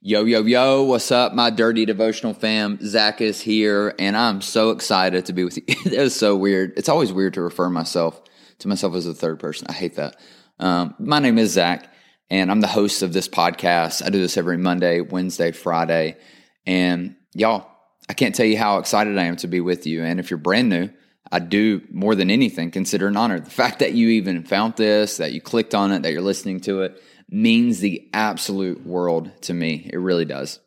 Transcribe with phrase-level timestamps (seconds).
[0.00, 2.78] Yo, yo, yo, what's up, my dirty devotional fam?
[2.86, 5.64] Zach is here, and I'm so excited to be with you.
[5.68, 6.72] it is so weird.
[6.76, 8.22] It's always weird to refer myself
[8.60, 9.66] to myself as a third person.
[9.68, 10.14] I hate that.
[10.60, 11.92] Um, my name is Zach,
[12.30, 14.06] and I'm the host of this podcast.
[14.06, 16.16] I do this every Monday, Wednesday, Friday.
[16.64, 17.66] And y'all,
[18.08, 20.04] I can't tell you how excited I am to be with you.
[20.04, 20.90] And if you're brand new,
[21.32, 23.40] I do more than anything consider an honor.
[23.40, 26.60] The fact that you even found this, that you clicked on it, that you're listening
[26.60, 29.88] to it, means the absolute world to me.
[29.92, 30.60] It really does.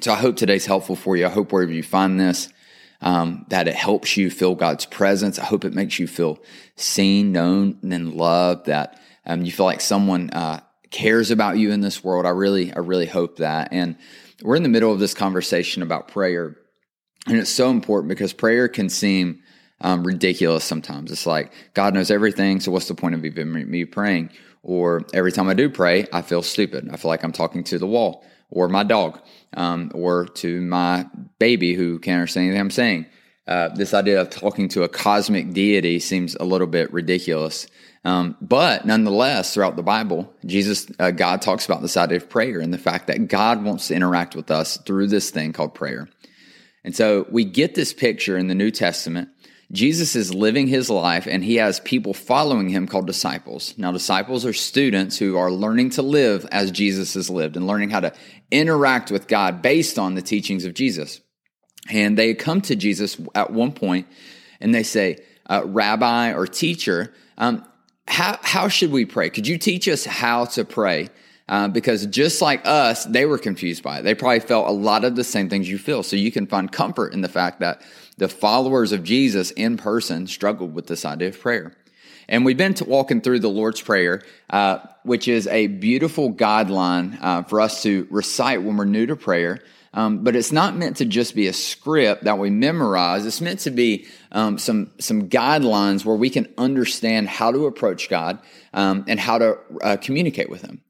[0.00, 1.26] So I hope today's helpful for you.
[1.26, 2.48] I hope wherever you find this,
[3.00, 5.38] um, that it helps you feel God's presence.
[5.38, 6.38] I hope it makes you feel
[6.76, 8.66] seen, known, and loved.
[8.66, 12.26] That um, you feel like someone uh, cares about you in this world.
[12.26, 13.68] I really, I really hope that.
[13.72, 13.96] And
[14.42, 16.56] we're in the middle of this conversation about prayer,
[17.26, 19.42] and it's so important because prayer can seem
[19.80, 21.10] um, ridiculous sometimes.
[21.10, 24.30] It's like God knows everything, so what's the point of even me praying?
[24.62, 26.88] Or every time I do pray, I feel stupid.
[26.92, 29.20] I feel like I'm talking to the wall or my dog
[29.56, 31.06] um, or to my
[31.38, 33.06] baby who can't understand anything I'm saying.
[33.46, 37.68] Uh, this idea of talking to a cosmic deity seems a little bit ridiculous.
[38.04, 42.60] Um, but nonetheless, throughout the Bible, Jesus, uh, God talks about this idea of prayer
[42.60, 46.08] and the fact that God wants to interact with us through this thing called prayer.
[46.84, 49.28] And so we get this picture in the New Testament
[49.72, 53.74] Jesus is living his life and he has people following him called disciples.
[53.76, 57.90] Now, disciples are students who are learning to live as Jesus has lived and learning
[57.90, 58.12] how to
[58.50, 61.20] interact with God based on the teachings of Jesus.
[61.90, 64.06] And they come to Jesus at one point
[64.60, 65.18] and they say,
[65.48, 67.64] uh, Rabbi or teacher, um,
[68.08, 69.30] how, how should we pray?
[69.30, 71.08] Could you teach us how to pray?
[71.48, 74.02] Uh, because just like us, they were confused by it.
[74.02, 76.02] They probably felt a lot of the same things you feel.
[76.02, 77.82] So you can find comfort in the fact that
[78.16, 81.76] the followers of Jesus in person struggled with this idea of prayer.
[82.28, 87.42] And we've been walking through the Lord's Prayer, uh, which is a beautiful guideline uh,
[87.44, 89.60] for us to recite when we're new to prayer.
[89.94, 93.24] Um, but it's not meant to just be a script that we memorize.
[93.24, 98.10] It's meant to be um, some some guidelines where we can understand how to approach
[98.10, 98.40] God
[98.74, 100.82] um, and how to uh, communicate with Him.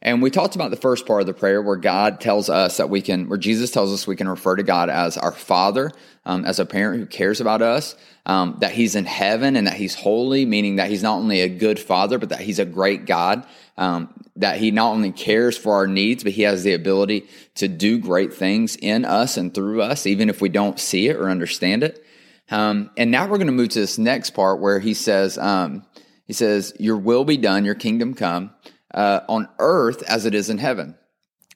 [0.00, 2.88] And we talked about the first part of the prayer where God tells us that
[2.88, 5.90] we can, where Jesus tells us we can refer to God as our Father,
[6.24, 9.74] um, as a parent who cares about us, um, that He's in heaven and that
[9.74, 13.06] He's holy, meaning that He's not only a good Father, but that He's a great
[13.06, 13.44] God,
[13.76, 17.26] um, that He not only cares for our needs, but He has the ability
[17.56, 21.16] to do great things in us and through us, even if we don't see it
[21.16, 22.04] or understand it.
[22.52, 25.84] Um, and now we're going to move to this next part where He says, um,
[26.24, 28.52] He says, Your will be done, your kingdom come
[28.92, 30.96] uh, on earth as it is in heaven.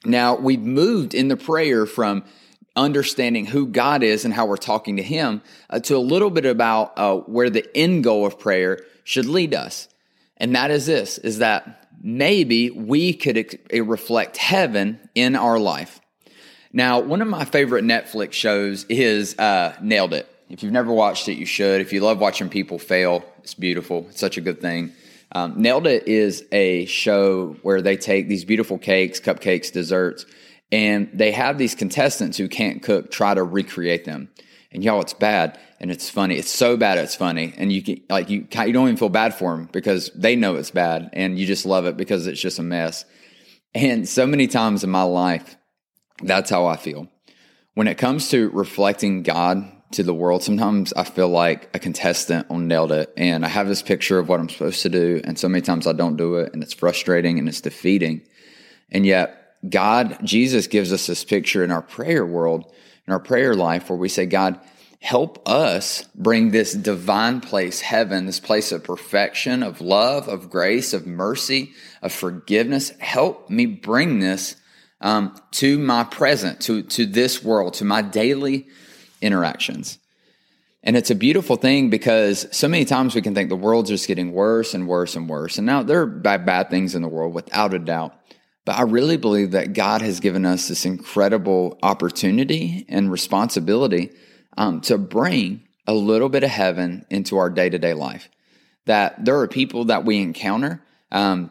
[0.04, 2.24] Now, we've moved in the prayer from
[2.74, 6.46] understanding who God is and how we're talking to Him uh, to a little bit
[6.46, 9.88] about uh, where the end goal of prayer should lead us.
[10.36, 16.00] And that is this, is that maybe we could ex- reflect heaven in our life.
[16.72, 20.28] Now, one of my favorite Netflix shows is uh, Nailed It.
[20.48, 21.80] If you've never watched it, you should.
[21.80, 24.06] If you love watching people fail, it's beautiful.
[24.08, 24.92] It's such a good thing.
[25.34, 30.26] Um, is a show where they take these beautiful cakes, cupcakes, desserts,
[30.70, 34.30] and they have these contestants who can't cook try to recreate them.
[34.72, 36.36] And y'all, it's bad and it's funny.
[36.36, 39.34] It's so bad it's funny, and you can like you you don't even feel bad
[39.34, 42.58] for them because they know it's bad, and you just love it because it's just
[42.58, 43.04] a mess.
[43.74, 45.56] And so many times in my life,
[46.22, 47.08] that's how I feel
[47.74, 50.42] when it comes to reflecting God to the world.
[50.42, 54.28] Sometimes I feel like a contestant on Nailed It, and I have this picture of
[54.28, 56.74] what I'm supposed to do, and so many times I don't do it, and it's
[56.74, 58.22] frustrating and it's defeating.
[58.90, 62.72] And yet, God, Jesus gives us this picture in our prayer world,
[63.06, 64.58] in our prayer life, where we say, God,
[65.00, 70.92] help us bring this divine place, heaven, this place of perfection, of love, of grace,
[70.92, 71.72] of mercy,
[72.02, 72.90] of forgiveness.
[72.98, 74.56] Help me bring this
[75.00, 78.68] um, to my present, to, to this world, to my daily
[79.22, 79.98] interactions.
[80.84, 84.08] And it's a beautiful thing because so many times we can think the world's just
[84.08, 85.56] getting worse and worse and worse.
[85.56, 88.14] And now there are bad, bad things in the world without a doubt.
[88.64, 94.10] But I really believe that God has given us this incredible opportunity and responsibility
[94.56, 98.28] um, to bring a little bit of heaven into our day to day life.
[98.86, 100.82] That there are people that we encounter
[101.12, 101.50] um,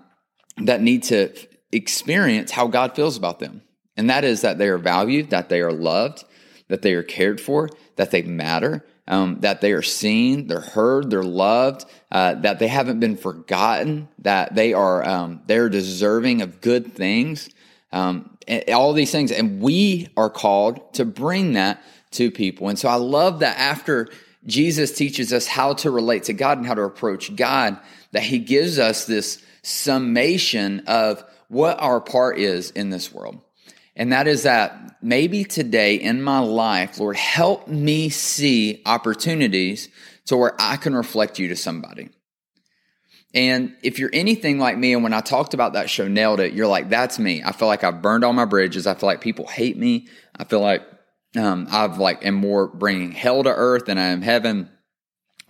[0.57, 1.33] that need to
[1.71, 3.61] experience how God feels about them.
[3.95, 6.23] And that is that they are valued, that they are loved,
[6.71, 11.09] that they are cared for, that they matter, um, that they are seen, they're heard,
[11.09, 16.61] they're loved, uh, that they haven't been forgotten, that they are um, they're deserving of
[16.61, 17.49] good things,
[17.91, 18.37] um,
[18.73, 22.69] all these things, and we are called to bring that to people.
[22.69, 24.07] And so I love that after
[24.45, 27.79] Jesus teaches us how to relate to God and how to approach God,
[28.13, 33.41] that He gives us this summation of what our part is in this world.
[33.95, 39.89] And that is that maybe today in my life, Lord, help me see opportunities
[40.25, 42.09] to where I can reflect you to somebody.
[43.33, 46.53] And if you're anything like me, and when I talked about that show, nailed it,
[46.53, 47.41] you're like, that's me.
[47.43, 48.87] I feel like I've burned all my bridges.
[48.87, 50.07] I feel like people hate me.
[50.37, 50.83] I feel like
[51.37, 54.69] um, I've like am more bringing hell to earth than I am heaven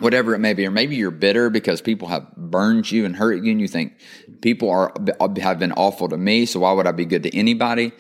[0.02, 3.44] whatever it may be, or maybe you're bitter because people have burned you and hurt
[3.44, 3.94] you, and you think
[4.42, 4.94] people are
[5.40, 7.92] have been awful to me, so why would I be good to anybody?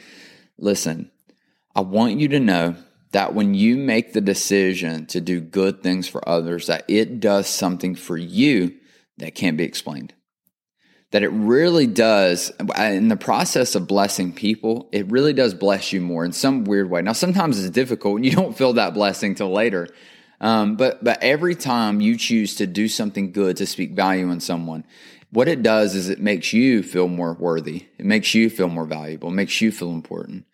[0.61, 1.11] Listen,
[1.75, 2.75] I want you to know
[3.11, 7.47] that when you make the decision to do good things for others, that it does
[7.47, 8.75] something for you
[9.17, 10.13] that can't be explained.
[11.11, 15.99] That it really does, in the process of blessing people, it really does bless you
[15.99, 17.01] more in some weird way.
[17.01, 19.89] Now, sometimes it's difficult and you don't feel that blessing till later.
[20.39, 24.39] Um, but but every time you choose to do something good to speak value in
[24.39, 24.85] someone,
[25.31, 27.87] what it does is it makes you feel more worthy.
[27.97, 29.29] It makes you feel more valuable.
[29.29, 30.45] It makes you feel important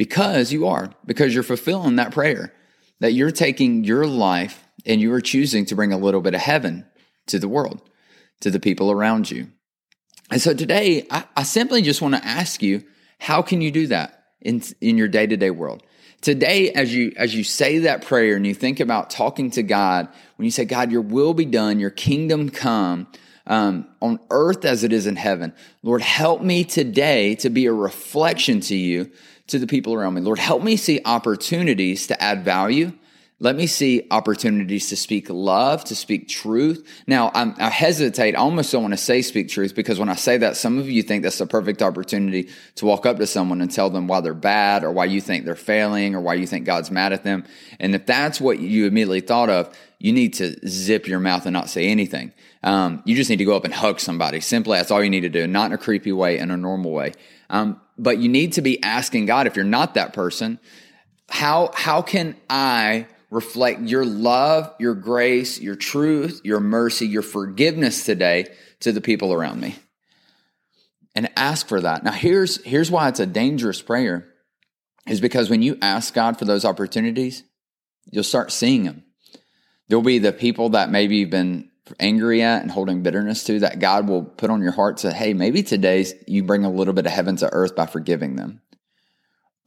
[0.00, 2.54] because you are because you're fulfilling that prayer
[3.00, 6.40] that you're taking your life and you are choosing to bring a little bit of
[6.40, 6.86] heaven
[7.26, 7.82] to the world,
[8.40, 9.48] to the people around you.
[10.30, 12.82] And so today, I, I simply just want to ask you,
[13.18, 15.82] how can you do that in in your day to day world?
[16.22, 20.08] Today, as you, as you say that prayer and you think about talking to God,
[20.36, 23.06] when you say, God, your will be done, your kingdom come,
[23.50, 25.52] um, on earth as it is in heaven.
[25.82, 29.10] Lord, help me today to be a reflection to you,
[29.48, 30.20] to the people around me.
[30.20, 32.92] Lord, help me see opportunities to add value
[33.42, 36.86] let me see opportunities to speak love, to speak truth.
[37.06, 38.34] Now, I'm, i hesitate.
[38.34, 40.90] I almost don't want to say speak truth because when I say that, some of
[40.90, 44.20] you think that's the perfect opportunity to walk up to someone and tell them why
[44.20, 47.24] they're bad or why you think they're failing or why you think God's mad at
[47.24, 47.44] them.
[47.78, 51.54] And if that's what you immediately thought of, you need to zip your mouth and
[51.54, 52.32] not say anything.
[52.62, 54.40] Um, you just need to go up and hug somebody.
[54.40, 56.92] Simply, that's all you need to do, not in a creepy way, in a normal
[56.92, 57.14] way.
[57.48, 60.58] Um, but you need to be asking God, if you're not that person,
[61.30, 68.04] how, how can I reflect your love, your grace, your truth, your mercy, your forgiveness
[68.04, 68.46] today
[68.80, 69.76] to the people around me.
[71.14, 72.04] And ask for that.
[72.04, 74.28] Now here's here's why it's a dangerous prayer
[75.06, 77.42] is because when you ask God for those opportunities,
[78.10, 79.04] you'll start seeing them.
[79.88, 83.80] There'll be the people that maybe you've been angry at and holding bitterness to that
[83.80, 87.06] God will put on your heart to, hey, maybe today you bring a little bit
[87.06, 88.60] of heaven to earth by forgiving them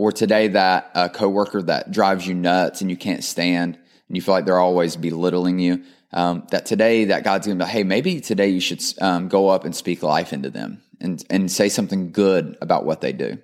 [0.03, 3.75] or today that a coworker that drives you nuts and you can't stand
[4.09, 5.81] and you feel like they're always belittling you.
[6.11, 9.47] Um, that today that God's going to be, hey, maybe today you should um, go
[9.47, 13.37] up and speak life into them and and say something good about what they do.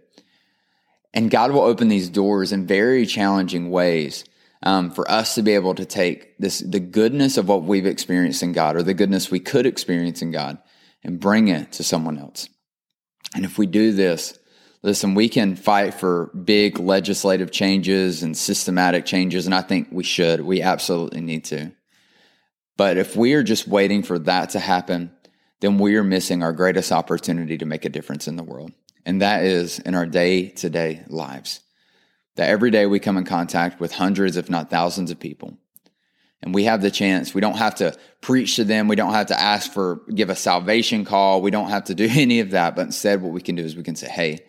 [1.14, 4.26] And God will open these doors in very challenging ways
[4.62, 8.44] um, for us to be able to take this the goodness of what we've experienced
[8.44, 10.58] in God or the goodness we could experience in God
[11.06, 12.50] and bring it to someone else.
[13.34, 14.38] And if we do this,
[14.82, 20.04] listen, we can fight for big legislative changes and systematic changes, and I think we
[20.04, 20.42] should.
[20.42, 21.72] We absolutely need to.
[22.78, 25.12] But if we are just waiting for that to happen,
[25.60, 28.72] then we are missing our greatest opportunity to make a difference in the world.
[29.06, 31.60] And that is in our day to day lives.
[32.36, 35.58] That every day we come in contact with hundreds, if not thousands of people.
[36.42, 37.34] And we have the chance.
[37.34, 38.88] We don't have to preach to them.
[38.88, 41.42] We don't have to ask for, give a salvation call.
[41.42, 42.76] We don't have to do any of that.
[42.78, 44.40] But instead, what we can do is we can say, Hey,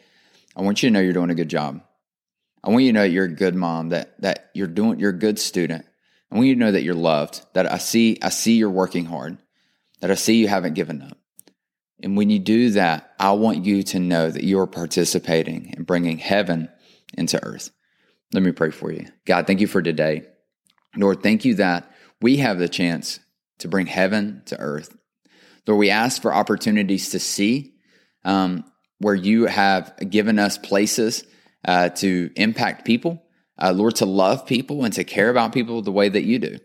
[0.60, 1.80] I want you to know you're doing a good job.
[2.62, 5.18] I want you to know you're a good mom, that that you're doing you're a
[5.18, 5.86] good student.
[6.30, 9.06] I want you to know that you're loved, that I see I see you're working
[9.06, 9.38] hard,
[10.02, 11.16] that I see you haven't given up.
[12.02, 16.18] And when you do that, I want you to know that you're participating in bringing
[16.18, 16.68] heaven
[17.16, 17.70] into earth.
[18.34, 19.06] Let me pray for you.
[19.24, 20.24] God, thank you for today.
[20.94, 21.90] Lord, thank you that
[22.20, 23.18] we have the chance
[23.60, 24.94] to bring heaven to earth.
[25.66, 27.76] Lord, we ask for opportunities to see
[28.26, 28.69] um,
[29.00, 31.24] where you have given us places
[31.64, 33.22] uh, to impact people,
[33.58, 36.58] uh, Lord, to love people and to care about people the way that you do.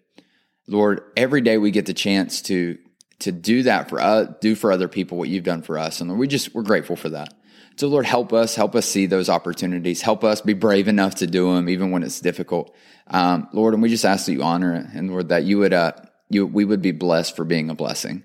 [0.68, 2.77] Lord, every day we get the chance to
[3.20, 6.10] to do that for uh, do for other people what you've done for us, and
[6.10, 7.34] Lord, we just we're grateful for that.
[7.77, 11.27] So, Lord, help us, help us see those opportunities, help us be brave enough to
[11.27, 12.74] do them, even when it's difficult,
[13.08, 13.74] um, Lord.
[13.74, 15.94] And we just ask that you honor it, and Lord, that you would uh,
[16.30, 18.24] you we would be blessed for being a blessing.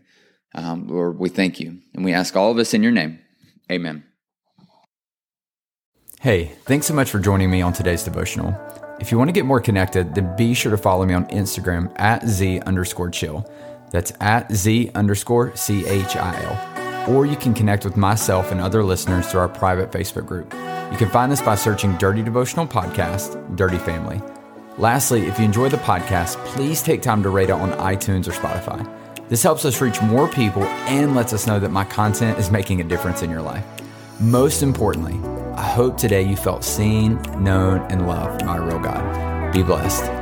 [0.54, 3.20] Um, Lord, we thank you, and we ask all of this in your name.
[3.70, 4.04] Amen.
[6.20, 8.54] Hey, thanks so much for joining me on today's devotional.
[9.00, 11.90] If you want to get more connected, then be sure to follow me on Instagram
[11.98, 13.50] at Z underscore chill.
[13.90, 17.14] That's at Z underscore C H I L.
[17.14, 20.52] Or you can connect with myself and other listeners through our private Facebook group.
[20.92, 24.20] You can find this by searching Dirty Devotional Podcast, Dirty Family.
[24.76, 28.32] Lastly, if you enjoy the podcast, please take time to rate it on iTunes or
[28.32, 28.86] Spotify.
[29.30, 32.80] This helps us reach more people and lets us know that my content is making
[32.80, 33.64] a difference in your life.
[34.18, 35.20] Most importantly,
[35.54, 39.52] I hope today you felt seen, known, and loved by a real God.
[39.52, 40.19] Be blessed.